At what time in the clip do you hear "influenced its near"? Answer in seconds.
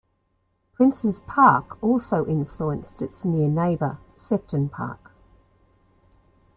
2.25-3.47